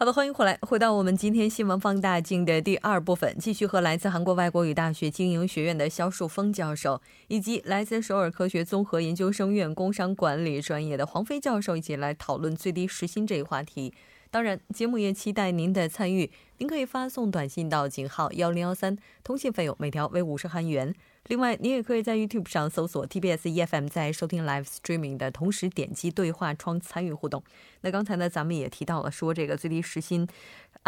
[0.00, 13.92] 好的，欢迎回来，回到我们今天新闻放大镜的第二部分，继续和来自韩国外国语大学经营学院的肖树峰教授，以及来自首尔科学综合研究生院工商管理专业的黄飞教授一起来讨论最低时薪这一话题。
[14.30, 16.30] 当然，节目也期待您的参与。
[16.58, 20.94] 您可以发送短信到井号幺零幺三，通信费用每条为五十韩元。
[21.28, 27.42] 另外，你也可以在 YouTube 上搜索 TBS EFM，在收听 Live Streaming 的同时点击对话窗参与互动。
[27.82, 30.26] 那刚才呢，咱们也提到了说这个最低时薪。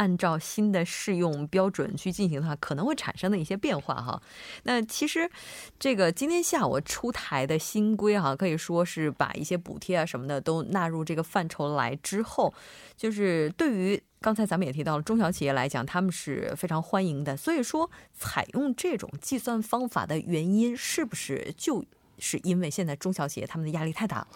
[0.01, 4.21] 按照新的适用标准去进行的话，可能会产生的一些变化哈。
[4.63, 5.31] 那其实，
[5.79, 12.55] 这个今天下午出台的新规哈，可以说是把一些补贴啊什么的都纳入这个范畴来之后，
[12.97, 17.37] 就是对于刚才咱们也提到了中小企业来讲，他们是非常欢迎的。
[17.37, 21.85] 所以说，采用这种计算方法的原因，是不是就
[22.19, 24.29] 是因为现在中小企业他们的压力太大了？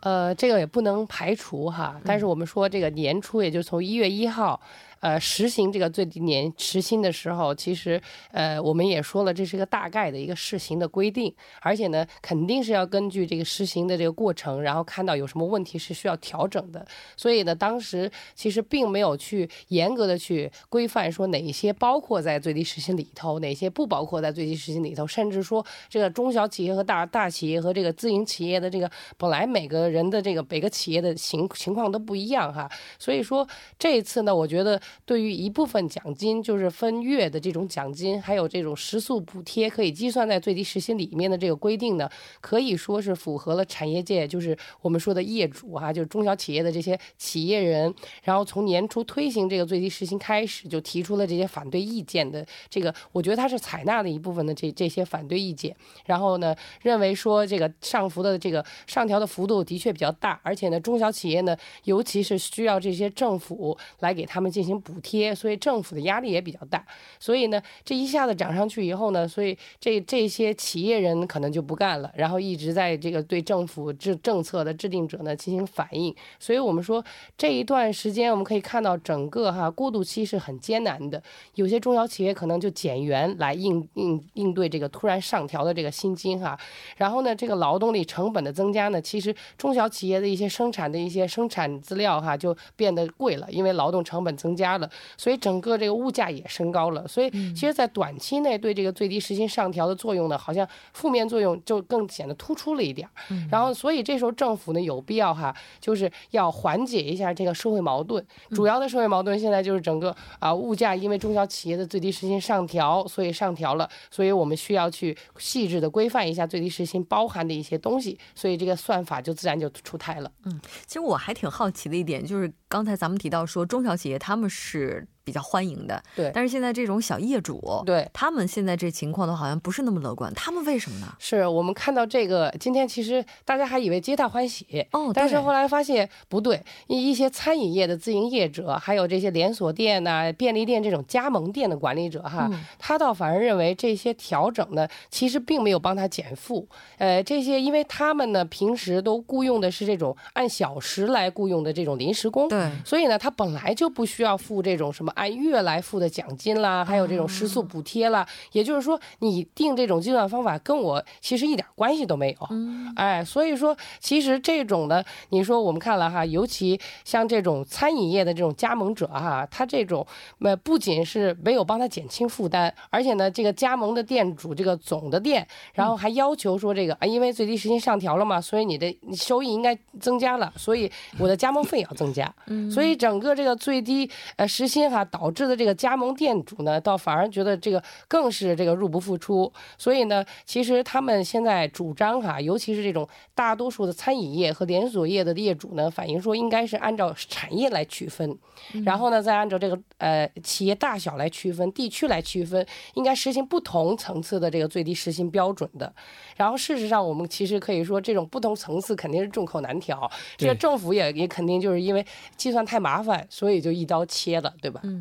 [0.00, 2.00] 呃，这个也不能排除哈。
[2.04, 4.60] 但是我们说，这个年初，也就从一月一号。
[5.00, 8.00] 呃，实行这个最低年时薪的时候，其实
[8.32, 16.84] 呃，我们也说了，这是一个大概的一个试行的规定，而且呢，肯定是要根据这个实行的这个过程，然后看到有什么问题是需要调整的。
[17.14, 32.68] 所以呢，当时其实并没有去严格的去规范说哪些包括在最低时薪里头，哪些不包括在最低时薪里头，甚至说这个中小企业和大大企业和这个自营企业的这个本来每个人的这个每个企业的情情况都不一样哈。
[32.98, 33.46] 所以说
[33.78, 34.80] 这一次呢，我觉得。
[35.04, 42.08] 对于一部分奖金，就是分月的这种奖金，还有这种食宿补贴，可以计算在最低时薪里面的这个规定呢，
[42.40, 47.92] 可以说是符合了产业界，就是我们说的业主哈，就是中小企业的这些企业人，
[48.22, 55.74] 然后从年初推行这个最低时薪开始，就提出了这些反对意见的这个，我觉得他是采纳了一部分的这这些反对意见，
[56.04, 64.75] 然后呢，认为说这个上浮的这个上调的幅度的确比较大，而且呢，中小企业呢，尤其是需要这些政府来给他们进行。
[64.80, 66.84] 补贴，所以政府的压力也比较大。
[67.18, 76.14] 所以呢，这一下子涨上去以后呢，所以这这些企业人可能就不干了，然后一直在这个对政府制政策的制定者呢进行反应。
[76.38, 77.04] 所以我们说
[77.38, 81.22] 这一段时间，我们可以看到整个哈过渡期是很艰难的。
[81.54, 86.58] 有些中小企业可能就减员来应应应对这个突然上调的这个薪金哈。
[86.96, 94.65] 然后呢，这个劳动力成本的增加呢，其实中小企业的一些生产的一些生产资料哈就变得贵了，因为劳动成本增加。
[94.78, 103.08] 了，所以整个这个物价也升高了，所以其实，在短期内对这个最低时薪上调的作用呢，好像负面作用就更显得突出了一点。
[103.50, 108.24] 然后，所以这时候政府呢有必要哈，就是要缓解一下这个社会矛盾。
[108.50, 120.30] 主要的社会矛盾现在就是整个啊物价，因为中小企业的最低时薪上调，所以上调了，所以我们需要去细致的规范一下最低时薪包含的一些东西，所以这个算法就自然就出台了。
[120.44, 122.52] 嗯，其实我还挺好奇的一点就是。
[122.68, 124.55] 刚才咱们提到说，中小企业他们是。
[124.56, 126.30] 是比较欢迎的，对。
[126.32, 130.32] 但是现在这种小业主，对，他们现在这情况都好像不是那么乐观。
[130.34, 131.12] 他们为什么呢？
[131.18, 136.62] 是我们看到这个，今天其实大家还以为皆大欢喜哦，但是后来发现不对。
[136.86, 142.48] 一一些餐饮业的自营业者，还有这些连锁店呐、便利店这种加盟店的管理者哈，
[142.78, 146.68] 他倒反而认为这些调整呢，其实并没有帮他减负。
[146.98, 155.12] 呃，这些因为他们呢平时都雇佣的是这种按小时来雇佣的这种临时工，对，所以呢，他本来就不需要付这种什么。
[155.16, 162.46] 按月来付的奖金啦，还有这种食宿补贴啦，也就是说，你定这种计算方法跟我其实一点关系都没有。
[162.50, 170.06] 嗯，哎，所以说，其实这种的，你说我们看了哈，尤其像这种餐饮业的这种加盟者哈，他这种
[170.40, 182.30] 呃不仅是没有帮他减轻负担，而且呢，这个加盟的店主这个总的店，然后还要求说这个啊，因为最低时薪上调了嘛，所以你的收益应该增加了，所以我的加盟费也要增加。
[182.48, 185.05] 嗯，所以整个这个最低呃时薪哈。
[185.06, 198.38] 导致的这个加盟店主呢，倒反而觉得这个更是这个入不敷出，所以呢，其实他们现在主张哈，尤其是这种大多数的餐饮业和连锁业的业主呢，反映说应该是按照产业来区分，
[198.84, 202.64] 然后呢，再按照这个呃企业大小来区分，地区来区分，
[202.94, 205.92] 应该实行不同层次的这个最低时薪标准的。
[206.36, 212.04] 然后事实上，我们其实可以说，这种不同层次肯定是众口难调，这个政府也也肯定就是因为
[212.36, 214.80] 计算太麻烦，所以就一刀切了，对吧？
[214.84, 214.95] 嗯，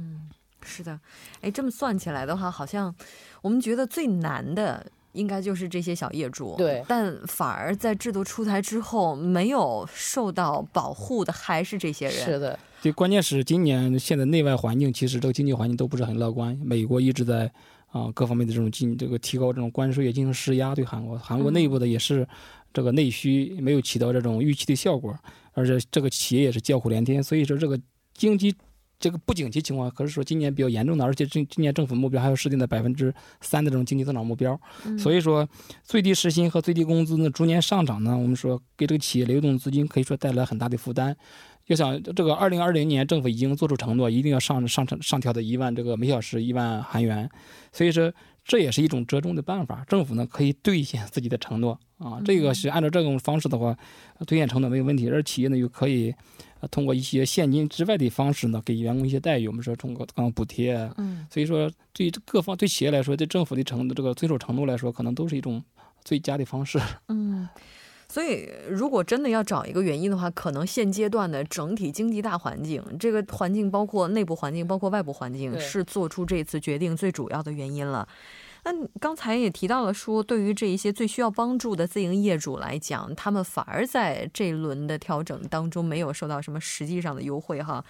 [0.67, 0.99] 是的，
[1.41, 2.93] 哎，这么算起来的话，好像
[3.41, 12.15] 我们觉得最难的应该就是这些小业主，对，但反而在制度出台之后，没有受到保护的还是这些人。
[12.15, 17.51] 是的，对，关键是今年现在内外环境其实这个经济环境都不是很乐观，美国一直在
[17.91, 22.27] 啊各方面的这种进这个提高这种关税，也进行施压对韩国，韩国内部的也是
[22.73, 25.15] 这个内需没有起到这种预期的效果，
[25.53, 27.79] 而且这个企业也是叫苦连天，所以说这个
[28.15, 28.55] 经济。
[28.97, 34.59] 这个不景气情况，可是说今年比较严重的，而且今今年政府目标还有设定的百分之三的这种经济增长目标，
[34.97, 35.47] 所以说
[35.83, 41.15] 最低时薪和最低工资呢逐年上涨呢，我们说给这个企业流动资金可以说带来很大的负担。
[41.67, 47.27] 要想这个二零二零年政府已经做出承诺，一定要上上上上调的一万这个每小时一万韩元，
[47.71, 48.13] 所以说
[48.43, 49.83] 这也是一种折中的办法。
[49.87, 53.75] 政府呢可以兑现自己的承诺啊，这个是按照这种方式的话，
[54.27, 56.13] 兑现承诺没有问题，而企业呢又可以。
[56.71, 59.47] 通过一些现金之外的方式呢，给员工一些待遇。
[59.47, 65.63] 我们说通过刚刚补贴，嗯，所以说对各方对企业来说，对政府的程这个遵守程度来说，可能都是一种
[66.03, 66.79] 最佳的方式。
[67.07, 67.47] 嗯，
[68.07, 78.07] 所以如果真的要找一个原因的话，可能现阶段的整体经济大环境，这个环境包括内部环境，包括外部环境，是做出这次决定最主要的原因了。
[78.65, 87.85] 那刚才也提到了，说对于这一些最需要帮助的自营业主来讲，他们反而在这一轮的调整当中没有受到什么实际上的优惠哈。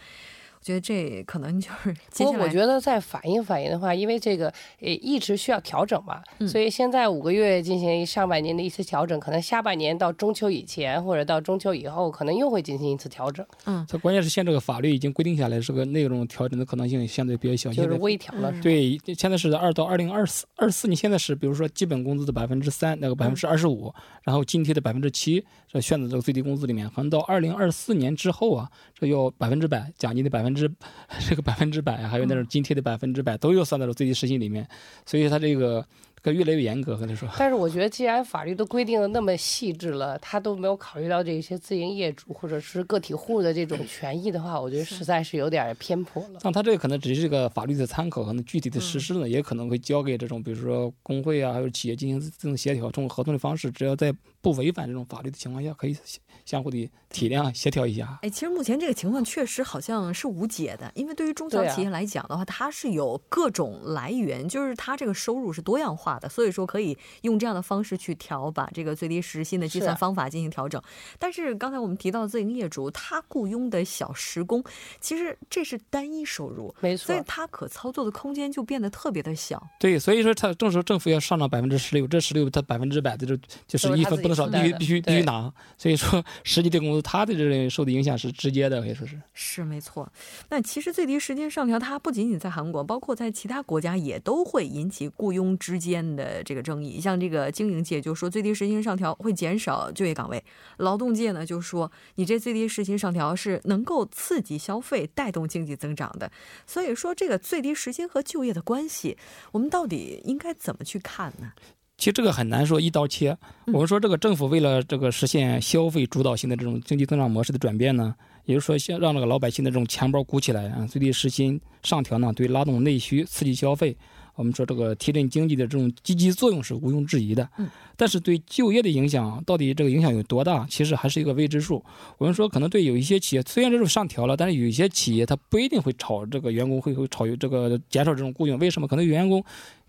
[0.65, 1.93] 觉得这可能就是。
[2.17, 4.47] 不过我觉得再反映反映的话，因为这个
[4.81, 13.45] 呃一直需要调整嘛，所以现在五个月进行上半年的一次调整，可能下半年到中秋以前或者到中秋以后，可能又会进行一次调整。
[13.65, 18.51] 嗯，它关键是现在这个法律已经规定下来，这个内容调整的可能性相对比较小，就是微调了。
[18.63, 30.71] 对，现在是二到二零二四二四，你现在是比如说基本工资的百分之三，那个百分之二十五，然后津贴的百分之七，这选择这个最低工资里面，可能到二零二四年之后啊，这要百分之百奖金的百分之。
[31.29, 34.67] 这个百分之百，还有那种津贴的百分之百，都又算到了最低时薪里面，
[35.05, 35.85] 所以它这个。
[36.31, 37.27] 越来越严格，跟他说。
[37.37, 46.39] 但是我觉得，既然法律都规定的那么细致了，他都没有考虑到这些自营业主或者是个体户的这种权益的话，我觉得实在是有点偏颇了。
[46.39, 55.97] 像他这个可能只是个法律的参考，可能具体的实施呢，也可能会交给这种，比如说工会啊，还有企业进行这种协调，通过合同的方式，只要在不违反这种法律的情况下，可以
[56.45, 58.19] 相互的体谅协调一下。
[58.21, 66.97] 哎，其实目前这个情况确实好像是无解的，因为对于中小企业来讲的话，它是有各种来源，就是它这个收入是多样化的，所以说可以。
[67.21, 70.81] 用这样的方式去调，把这个最低时薪的计算方法进行调整。
[71.17, 74.63] 但是刚才我们提到自营业主，他雇佣的小时工，
[74.99, 79.61] 其实这是单一收入，没错，所以他可操作的空间就变得特别的小。
[79.79, 83.35] 对，所以说他正说政府要上涨百分之十六，这十六他百分之百的就
[83.67, 85.51] 就是一分不能少，必须必须必须拿。
[85.77, 90.11] 所以说实际的工资，他的这受的影响是直接的，可以说是是没错。
[90.49, 96.95] 那其实最低时间上调，它不仅仅在韩国，包括在其他国家也都会引起雇佣之间的这个争议。
[96.95, 100.43] 你像这个经营界就说最低时薪上调会减少就业岗位，
[100.79, 106.29] 劳动界呢就说你这最低时薪上调是能够刺激消费、带动经济增长的。
[106.67, 109.17] 所以说这个最低时薪和就业的关系，
[109.53, 111.53] 我们到底应该怎么去看呢？
[111.97, 113.37] 其实这个很难说一刀切。
[113.67, 123.95] 我们说这个政府为了这个实现消费主导性的这种经济增长模式的转变呢，也就是说先让这个老百姓的这种钱包鼓起来啊，最低时薪上调呢，对拉动内需、刺激消费。
[124.35, 131.83] 我们说这个提振经济的这种积极作用是毋庸置疑的，嗯，但是对就业的影响到底这个影响有多大，其实还是一个未知数。
[132.17, 138.87] 我们说可能对有一些企业虽然这种上调了，但是有一些企业它不一定会炒这个员工会会炒这个减少这种雇佣，为什么？
[138.87, 139.43] 可能员工。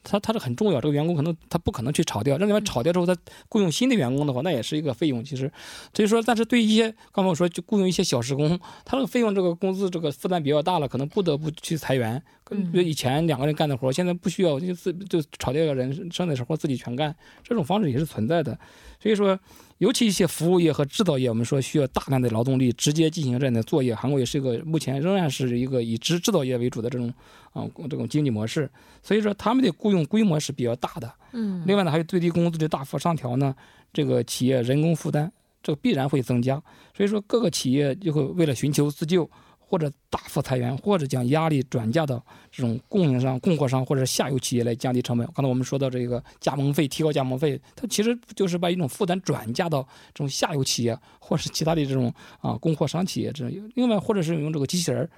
[0.08, 3.16] 他他是很重要，这个员工可能他不可能去炒掉，让你们炒掉之后，他
[3.48, 5.24] 雇佣新的员工的话，那也是一个费用。
[5.24, 5.50] 其实，
[5.92, 12.22] 所以说，但是对一些刚才我说就雇佣一些小时工，他这个费用这个工资这个负担比较大了，可能不得不去裁员。
[12.44, 18.56] 跟以前两个人干的活，现在不需要就自就炒掉一个人，剩的时候自己全干，这种方式也是存在的。
[19.00, 19.38] 所以说。
[19.78, 23.94] 尤其一些服务业和制造业，我们说需要大量的劳动力直接进行这样的作业。
[23.94, 27.12] 韩国也是一个目前仍然是一个以制制造业为主的这种
[27.52, 28.70] 啊这种经济模式，
[29.02, 31.12] 所以说他们的雇佣规模是比较大的。
[31.32, 33.54] 嗯，另外呢，还有最低工资的大幅上调呢，
[33.92, 35.30] 这个企业人工负担
[35.62, 36.62] 这个必然会增加。
[36.96, 39.28] 所以说各个企业就会为了寻求自救。
[39.68, 45.26] 或者大幅裁员，或者将压力转嫁到这种供应商、供货商或者下游企业来降低成本。
[45.34, 49.82] 刚才我们说到这个加盟费，提高加盟费，它其实就是把一种负担转嫁到
[50.14, 53.32] 这种下游企业，或是其他的这种啊供货商企业。
[53.32, 55.10] 这另外，或者是用这个机器人，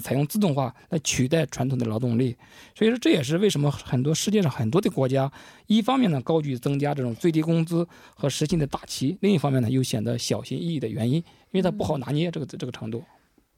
[0.00, 2.36] 采用自动化来取代传统的劳动力。
[2.76, 5.30] 所以说，这也是为什么很多世界上很多的国家，
[5.66, 13.02] 一方面呢高举增加这种最低工资和实薪的大旗，另一方面呢又显得小心翼翼的原因，因为它不好拿捏这个这个程度。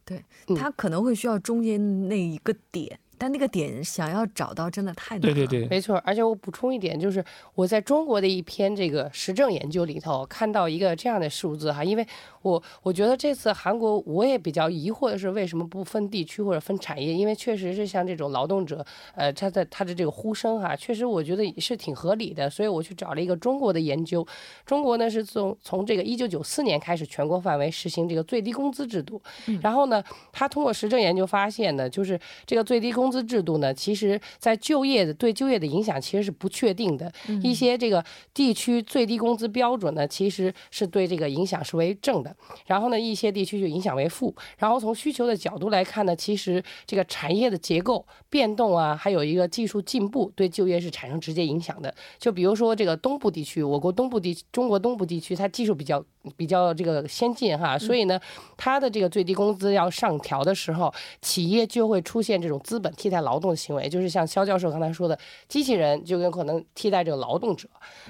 [0.08, 5.34] 对他可能会需要中间那一个点，但那个点想要找到真的太难了。
[5.34, 12.06] 对对对，没错，而且我补充一点，就是我在中国的一篇这个时政研究里头看到一个这样的数字哈，因为
[12.42, 18.84] 我我觉得这次韩国我也比较疑惑的是为什么不分地区或者分产业，因为确实是像这种劳动者，
[19.14, 24.26] 呃，他的他的这个呼声哈，确实我觉得也是挺合理的，所以我去找了一个中国的研究，
[24.64, 29.20] 中国呢是从从这个一九九四年开始全国范围实行这个最低工资制度，
[29.60, 37.12] 然后呢，他通过实证研究发现呢，就是这个最低工资制度呢，其实在就业的对就业的影响其实是不确定的，
[37.42, 42.34] 一些这个地区最低工资标准呢，其实是对这个影响是为正的，
[42.66, 51.94] 然后呢，一些地区就影响为负，然后从需求的角度来看呢，其实这个产业的结构变动啊，还有一个技术进步对就业是产生直接影响的。
[52.18, 56.04] 就比如说这个东部地区，我国东部地中国东部地区，它技术比较
[56.36, 58.20] 比较这个先进哈，所以呢，
[58.56, 67.66] 它的这个最低工资要上调的时候，企业就会出现这种资本替代劳动的行为，就是像肖教授刚才说的，机器人就有可能替代这个劳动者。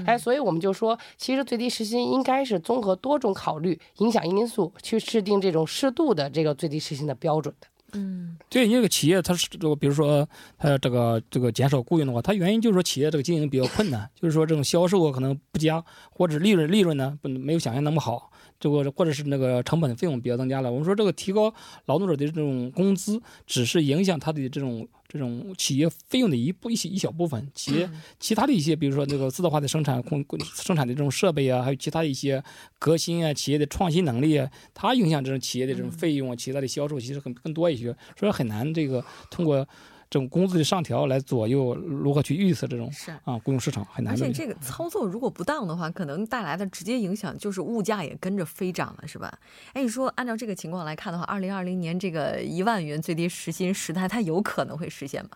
[0.07, 7.68] 哎，所以我们就说，其实最低时薪应该是综合多种考虑影响因素去制定这种适度的这个最低时薪的标准的。
[7.92, 10.28] 嗯，对你这个企业，它是这个，比如说
[10.59, 20.70] 它这个这个减少雇佣的话，它原因就是说企业这个经营比较困难，就是说这种销售啊可能不佳，或者利润利润呢不没有想象那么好，这个或者是那个成本费用比较增加了。
[20.70, 21.52] 我们说这个提高
[21.86, 27.88] 劳动者的这种工资，只是影响他的这种这种企业费用的一部一些一小部分，企业
[28.18, 30.24] 其他的一些，比如说这个自动化的生产工
[30.54, 32.42] 生产的这种设备啊，还有其他一些
[32.78, 39.66] 革新啊，企业的创新能力啊，它影响这种企业的这种费用啊，其他的销售其实很更多一些，所以很难这个通过
[40.10, 43.10] 这种工资的上调来左右如何去预测这种是。
[43.24, 44.32] 啊雇佣市场很难而且。
[44.32, 49.32] 这个操作如果不当的话，可能带来的直接影响就是物价也跟着飞涨了，是吧？
[49.72, 55.30] 哎，你说按照这个情况来看的话，二零二零年这个一万元最低时薪时代，它有可能会实现吗？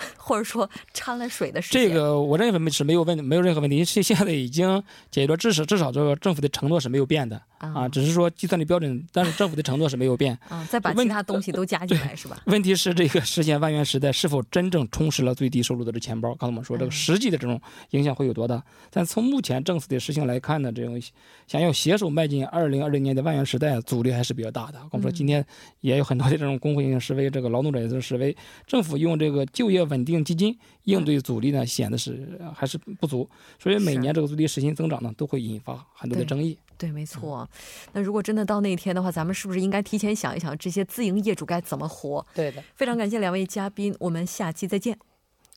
[0.16, 1.80] 或者说掺了水的事情？
[1.80, 10.38] 这个我认为是没有问没有任何问题，是现在已经解决了，至少至少这个政府的承诺是没有变的啊，只是说计算的标准，但是政府的承诺是没有变。
[10.48, 12.40] 啊，再把其他东西都加进来，是吧？
[12.46, 16.30] 问题是这个实现万元时代是否真正充实了最低收入的这钱包？
[16.34, 18.62] 刚才我们说这个实际的这种影响会有多大？
[18.90, 21.00] 但从目前政府的实行来看呢，这种
[21.46, 24.78] 想要携手迈进二零二零年的万元时代，阻力还是比较大的。
[24.92, 25.44] 我们说今天
[25.80, 28.36] 也有很多的这种工会性示威，这个劳动者也是示威，
[28.66, 33.28] 政府用这个就业稳定基金应对阻力呢，显得是呃还是不足，
[33.58, 36.56] 所以每年这个最低时薪增长呢，都会引发很多的争议。
[36.76, 37.48] 对，没错。
[37.92, 42.24] 那如果真的到那一天的话，咱们是不是应该提前想一想，这些自营业主该怎么活？
[42.34, 44.96] 对的，非常感谢两位嘉宾，我们下期再见。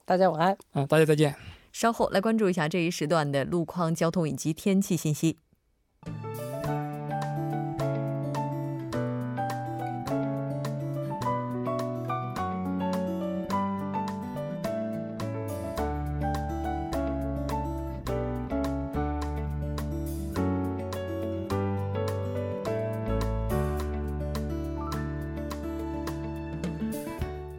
[0.03, 0.57] 大家晚安。
[0.73, 1.35] 嗯，大家再见。
[1.71, 5.37] 稍后来关注一下这一时段的路况、交通以及天气信息。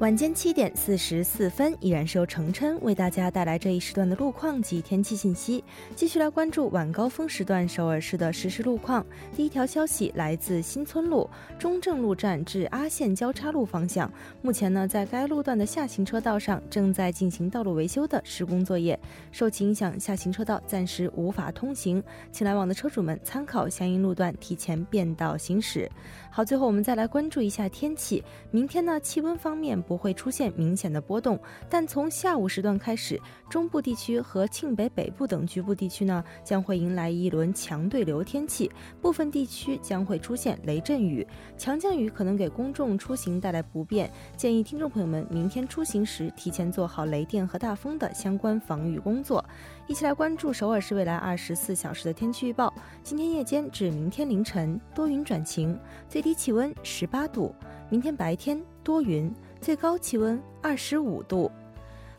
[0.02, 5.62] 晚间七点四十四分，依然是由程琛为大家带来这一时段的路况及天气信息。
[5.94, 9.06] 继续来关注晚高峰时段首尔市的实时路况。
[9.32, 18.98] 第一条消息来自新村路中正路站至阿线交叉路方向，目前呢，在该路段的下行车道上正在进行道路维修的施工作业，
[19.30, 25.88] 受其影响，下行车道暂时无法通行，请来往的车主们参考相应路段提前变道行驶。
[26.28, 28.20] 好，最后我们再来关注一下天气。
[28.50, 33.20] 明天呢，气温方面不会出现明显的波动，但从下午时段开始，
[33.50, 38.72] 中部地区和庆北北部等局部地区呢，将会迎来一轮强对流天气，
[39.02, 41.26] 部分地区将会出现雷阵雨，
[41.58, 49.44] 强降雨可能给公众出行带来不便，建议听众朋友们明天出行时提前做好雷电和大风的相关防御工作。
[49.86, 52.72] 一起来关注首尔市未来二十四小时的天气预报。
[53.02, 57.54] 今天夜间至明天凌晨多云转晴，最低气温十八度；
[57.90, 59.30] 明天白天多云，
[59.62, 61.48] 最高气温二十五度。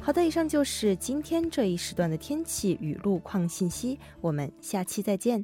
[0.01, 5.43] 好的，以上就是今天这一时段的天气与路况信息，我们下期再见。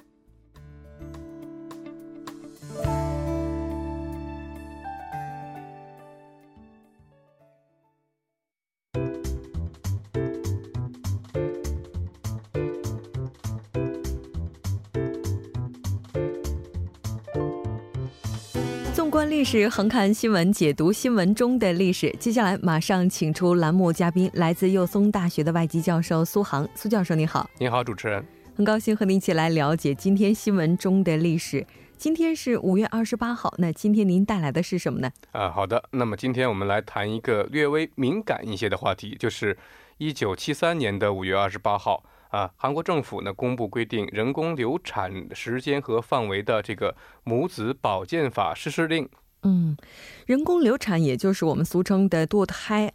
[19.40, 22.14] 历史，横看新闻，解读新闻中的历史。
[22.20, 26.68] 接下来马上请出栏目嘉宾，来自幼松大学的外籍教授苏杭。
[26.76, 28.22] 苏教授，你好，你好，主持人。
[28.54, 31.66] 很高兴和您一起来了解今天新闻中的历史。
[31.96, 35.10] 今天是五月二十八号，那今天您带来的是什么呢？
[35.32, 35.82] 啊，好的。
[35.92, 39.58] 那么今天我们来谈一个略微敏感一些的话题，就是
[40.00, 46.94] 一九七三年的五月二十八号啊，韩国政府呢公布规定人工流产时间和范围的这个
[47.24, 49.08] 母子保健法实施令。
[49.44, 49.78] 嗯，
[50.26, 52.92] 人工流产也就是我们俗称的堕胎。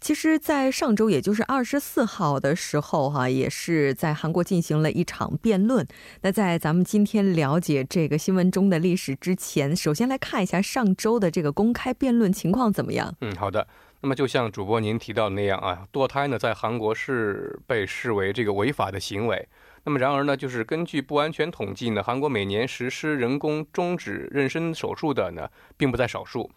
[0.00, 5.86] 其实，在上周，也就是二十四号的时候，哈，也是在韩国进行了一场辩论。
[6.22, 13.14] 那在咱们今天了解这个新闻中的历史之前，首先来看一下上周的这个公开辩论情况怎么样？
[13.20, 13.66] 嗯，好的。
[14.00, 19.46] 那么就像主播您提到的那样啊，堕胎呢，在韩国是被视为这个违法的行为。
[19.84, 26.50] 那么然而呢，就是根据不完全统计呢，韩国每年实施人工终止妊娠手术的呢，并不在少数。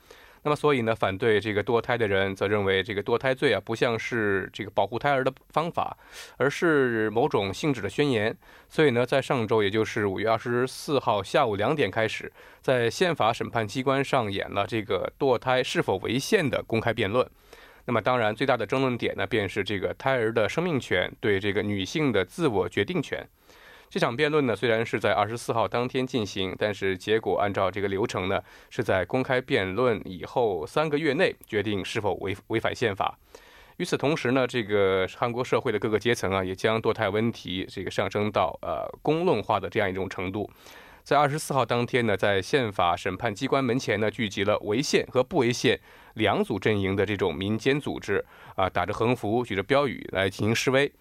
[0.46, 5.96] 那么，所以呢，反对这个堕胎的人则认为，这个堕胎罪啊，不像是这个保护胎儿的方法，
[6.36, 8.36] 而是某种性质的宣言。
[8.68, 12.30] 所以呢，在上周，也就是五月二十四号下午两点开始，
[12.62, 17.26] 在宪法审判机关上演了这个堕胎是否违宪的公开辩论。
[17.86, 23.28] 那么，当然，最大的争论点呢，便是这个胎儿的生命权对这个女性的自我决定权。
[23.90, 33.18] 这场辩论呢，虽然是在二十四号当天进行，但是结果按照这个流程呢，是在公开辩论以后三个月内决定是否违违反宪法。
[33.78, 40.50] 与此同时呢，这个韩国社会的各个阶层啊，也将堕胎问题这个上升到呃公论化的这样一种程度。
[41.04, 45.80] 在二十四号当天呢，在宪法审判机关门前呢，聚集了违宪和不违宪
[46.14, 48.24] 两组阵营的这种民间组织
[48.56, 50.92] 啊，打着横幅，举着标语来进行示威。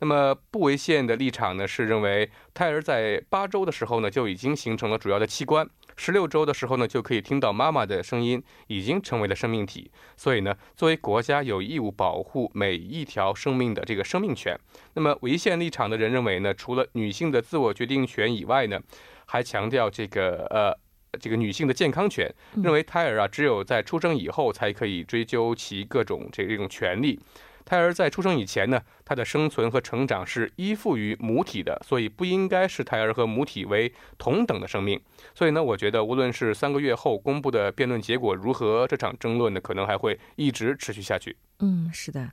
[0.00, 5.66] 那么不违宪的立场呢，是认为胎儿在八周的时候呢就已经形成了主要的器官，
[5.96, 9.90] 十六周的时候呢就可以听到妈妈的声音，已经成为了生命体。
[10.16, 14.58] 所以呢，作为国家有义务保护每一条生命的这个生命权。
[14.94, 18.78] 那么违宪立场的人认为呢，除了女性的自我决定权以外呢，
[19.26, 20.76] 还强调这个呃
[21.16, 27.18] 这个女性的健康权，认为胎儿啊只有在出生以后才可以追究其各种这这种权利。
[27.64, 35.00] 胎儿在出生以前呢，它的生存和成长是依附于母体的，所以不应该视胎儿和母体为同等的生命。
[35.34, 41.34] 所以呢，我觉得无论是三个月后公布的辩论结果如何，这场争论呢，可能还会一直持续下去。
[41.60, 42.30] 嗯，是的。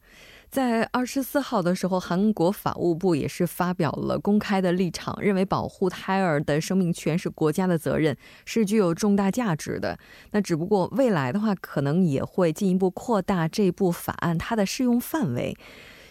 [0.52, 9.98] 在二十四号的时候，韩国法务部也是发表了公开的立场，认为保护胎儿的生命权是国家的责任，是具有重大价值的。
[10.32, 15.56] 那只不过未来的话，可能也会进一步扩大这部法案它的适用范围。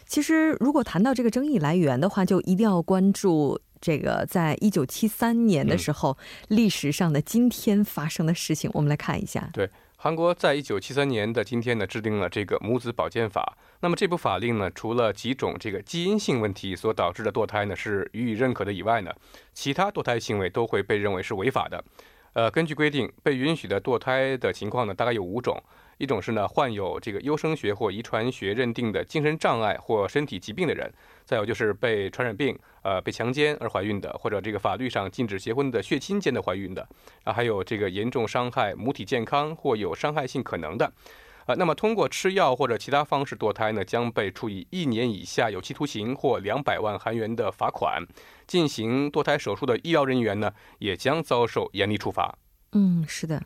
[0.06, 6.16] 其实，如果谈到这个争议来源的话，就一定要关注这个在一九七三年的时候
[6.48, 8.70] 历史上的今天发生的事情。
[8.72, 9.50] 我们来看一下。
[9.52, 9.68] 对。
[10.02, 13.54] 韩国在一九七三年的今天呢，制定了这个母子保健法。
[13.80, 19.14] 那么这部法令呢，除了几种这个基因性问题所导致的堕胎呢是予以认可的以外呢，
[19.52, 21.84] 其他堕胎行为都会被认为是违法的。
[22.32, 25.62] 呃，根据规定，被允许的堕胎的情况呢，大概有五种。
[25.98, 30.88] 一种是呢，患有这个优生学或遗传学认定的精神障碍或身体疾病的人；
[31.30, 36.82] 再有就是被传染病、呃被强奸而怀孕的，或者这个法律上禁止结婚的血亲间的怀孕的；
[37.22, 40.92] 啊，还有这个严重伤害母体健康或有伤害性可能的。
[41.46, 48.04] 啊，那么通过吃药或者其他方式堕胎呢，将被处以一年以下有期徒刑或两百万韩元的罚款。
[48.48, 52.36] 进行堕胎手术的医疗人员呢，也将遭受严厉处罚。
[52.72, 53.40] 嗯，是的。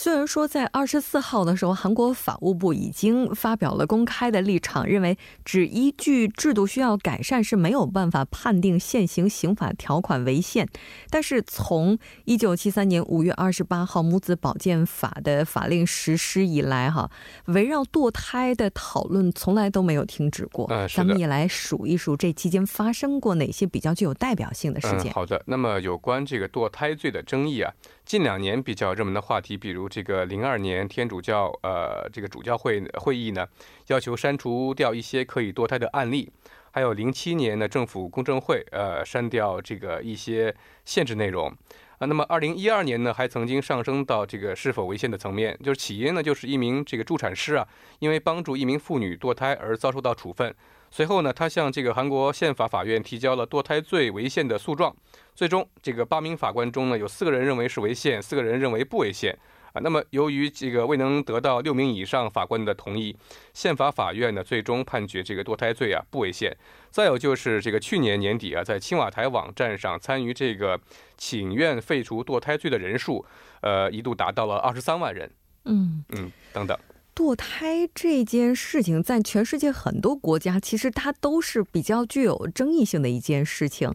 [0.00, 10.68] 虽然说在二十四号的时候，韩国法务部已经发表了公开的立场，认为只依据制度需要改善是没有办法判定现行刑法条款违宪。
[11.10, 17.10] 但是从一九七三年五月二十八号母子保健法的法令实施以来，哈，
[17.46, 20.68] 围绕堕胎的讨论从来都没有停止过。
[20.70, 25.12] 嗯，咱们也来数一数这期间发生过哪些比较具有代表性的事件。
[25.12, 27.74] 好的，那么有关这个堕胎罪的争议啊。
[28.08, 33.46] 近两年比较热门的话题，比如这个零二年天主教呃这个主教会会议呢，
[33.88, 36.32] 要求删除掉一些可以堕胎的案例，
[36.70, 41.50] 还有零七年的政府公证会呃删掉这个一些限制内容
[41.98, 42.06] 啊。
[42.06, 47.68] 那么二零一二年呢，还曾经上升到这个是否违宪的层面，就是起因呢就是一名这个助产师啊，
[47.98, 50.54] 因为帮助一名妇女堕胎而遭受到处分。
[50.90, 54.94] 随后呢，他向这个韩国宪法法院提交了堕胎罪违宪的诉状。
[55.34, 59.36] 最终，这个八名法官中呢，有四个人认为是违宪，四个人认为不违宪。
[59.74, 63.14] 啊，那么由于这个未能得到六名以上法官的同意，
[63.52, 66.56] 宪法法院呢最终判决这个堕胎罪啊不违宪。
[66.90, 70.80] 再有就是这个去年年底啊，在青瓦台网站上参与这个
[71.18, 73.24] 请愿废除堕胎罪的人数，
[73.60, 75.30] 呃，一度达到了二十三万人。
[75.66, 76.76] 嗯嗯，等等。
[77.18, 83.92] 堕胎这件事情，在全世界很多国家，其实它都是比较具有争议性的一件事情。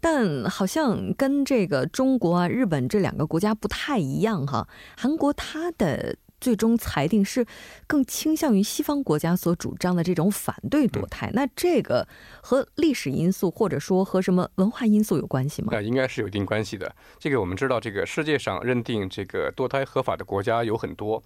[0.00, 4.68] 但好像跟这个中国啊、日本这两个国家不太一样哈。
[4.98, 6.16] 韩国它的。
[6.40, 7.44] 最终裁定是
[7.88, 12.06] 更倾向于西方国家所主张的这种反对堕胎，那这个
[12.40, 15.70] 和历史因素或者说和什么文化因素有关系吗？
[15.72, 16.94] 那应该是有一定关系的。
[17.18, 21.20] 这个我们知道，这个世界上认定这个堕胎合法的国家有很多。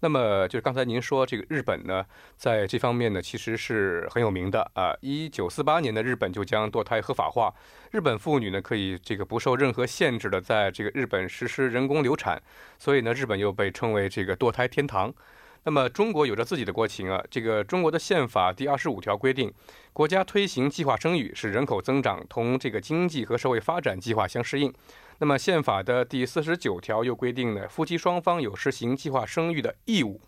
[0.00, 2.04] 那么就是刚才您说这个日本呢，
[2.36, 4.94] 在这方面呢其实是很有名的啊。
[5.00, 7.52] 一九四八年的日本就将堕胎合法化，
[7.90, 12.40] 日本妇女呢可以这个不受任何限制的在这个日本实施人工流产，
[12.78, 15.12] 所以呢日本又被称为这个堕胎天堂。
[15.64, 19.52] 那么中国有着自己的国情啊，这个中国的宪法第二十五条规定，
[19.92, 24.72] 国家推行计划生育，使人口增长同这个经济和社会发展计划相适应。
[25.18, 30.20] 那么宪法的第四十九条又规定呢，夫妻双方有实行计划生育的义务。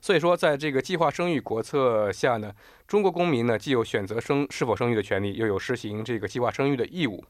[0.00, 2.52] 所以说，在这个计划生育国策下呢，
[2.86, 7.22] 中国公民呢既有选择生是否生育的权利，又有实行这个计划生育的义务。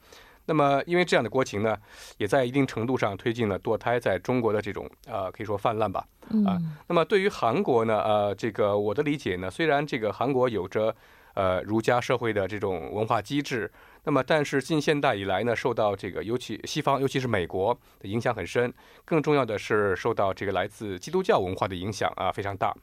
[0.45, 1.77] 那么，因为这样的国情呢，
[2.19, 6.07] 也在一定程度上推进了堕胎在中国的这种呃可以说泛滥吧。
[6.47, 10.95] 啊，那么对于韩国呢，呃，这个我的理解呢，虽然这个韩国有着
[11.39, 13.71] 呃儒家社会的这种文化机制。
[14.03, 18.73] 那么，但是近现代以来呢，受到这个尤其西方，尤其是美国的影响很深。
[19.05, 22.75] 更重要的是，受到这个来自基督教文化的影响啊非常大。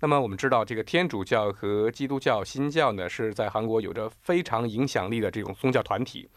[0.00, 6.28] 那么我们知道，这个天主教和基督教新教呢，是在韩国有着非常影响力的这种宗教团体。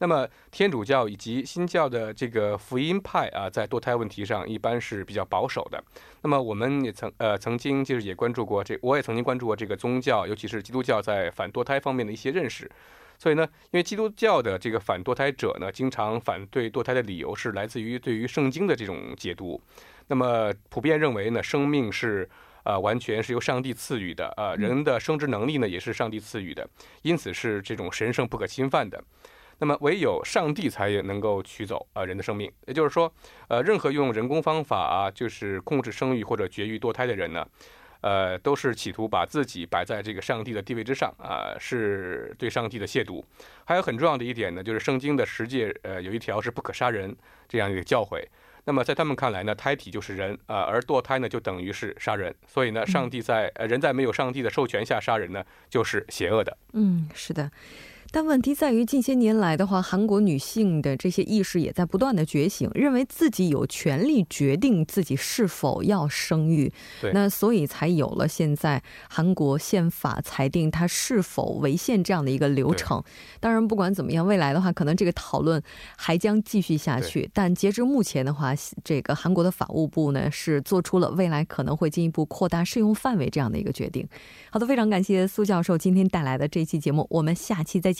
[0.00, 5.82] 那么天主教以及新教的这个福音派啊，在堕胎问题上一般是比较保守的。
[6.22, 12.70] 那么我们也曾呃曾经就是也关注过这，我也曾经关注过这个宗教，尤其是基督教在反堕胎方面的一些认识。
[13.18, 19.60] 所以呢，因为基督教的这个反堕胎者呢，经常反对堕胎的理由是来自于对于圣经的这种解读。
[20.06, 22.26] 那么普遍认为呢，生命是
[22.64, 26.66] 呃完全是由上帝赐予的，呃人的生殖能力呢也是上帝赐予的，
[27.02, 29.04] 因此是这种神圣不可侵犯的。
[29.60, 32.50] 那么唯有上帝才能够取走啊人的生命。
[32.66, 33.12] 也就是说，
[33.46, 37.46] 呃任何用人工方法啊，就是控制生育或者绝育堕胎的人呢。
[38.02, 43.22] 呃，都是企图把自己摆在这个上帝的地位之上啊，是对上帝的亵渎。
[43.66, 47.14] 还有很重要的一点呢，就是圣经的十诫，呃，有一条是不可杀人
[47.46, 48.24] 这样一个教诲。
[48.64, 52.34] 那么在他们看来呢，胎体就是人啊，而堕胎呢就等于是杀人。
[52.46, 56.56] 所以呢，上帝在呃人在没有上帝的授权下杀人呢，就是邪恶的。
[56.72, 57.50] 嗯，是的。
[58.12, 66.72] 但问题在于，近些年来的话，韩国女性的这些意识也在不断的觉醒，认为自己有权利决定自己是否要生育。
[67.00, 73.00] 对，那所以才有了现在韩国宪法裁定它是否违宪这样的一个流程。
[73.38, 75.62] 当然，不管怎么样，未来的话，可能这个讨论
[75.96, 77.30] 还将继续下去。
[77.32, 84.04] 但截至目前的话，这个韩国的法务部呢，是做出了未来可能会进一步扩大适用范围这样的一个决定。
[84.50, 87.99] 好的，非常感谢苏教授今天带来的这期节目，我们下期再见。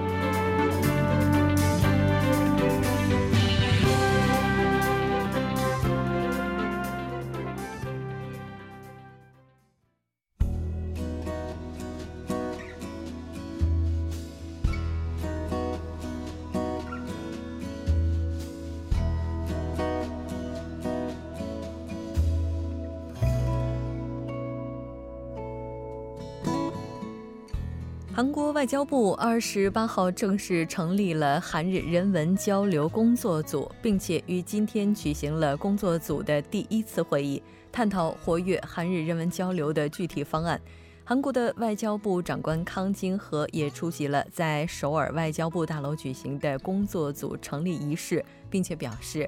[28.21, 40.61] 韩国外交部二十八号正式成立了韩日人文交流工作组，并且于今天举行了工作组的第一次会议，探讨活跃韩日人文交流的具体方案。
[41.03, 49.27] 韩国的外交部长官康京和也出席了在首尔外交部大楼举行的工作组成立仪式，并且表示，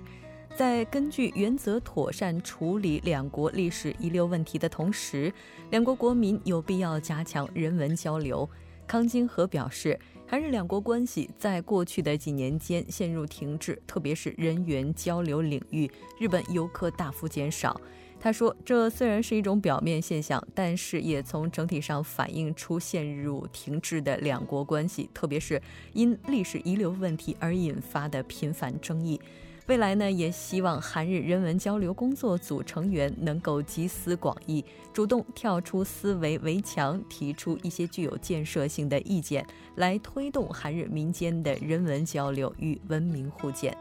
[0.55, 5.33] 在根据原则妥善处理两国历史遗留问题的同时，
[5.71, 8.47] 两国国民有必要加强人文交流。
[8.87, 17.79] 康金和表示，韩日两国关系在过去的几年间陷入停滞，特别是人员交流领域，日本游客大幅减少。
[18.19, 29.19] 他说，这虽然是一种表面现象，但是也从整体上反映出陷入停滞的两国关系，特别是因历史遗留问题而引发的频繁争议。
[29.67, 39.45] 未来呢，也希望韩日人文交流工作组成员能够集思广益，主动跳出思维围墙，提出一些具有建设性的意见，
[39.75, 43.75] 来推动韩日民间的人文交流与文明互鉴。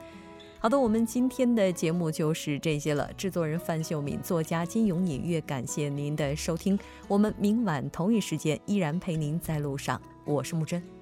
[0.61, 3.13] 好的，我们今天的节目就是这些了。
[3.15, 6.79] 制作人范秀敏，作家金永隐月，感谢您的收听。
[7.09, 11.02] 我们明晚同一时间依然陪您在路上，我是木真。